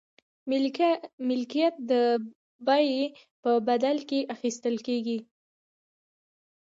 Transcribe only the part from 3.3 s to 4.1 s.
په بدل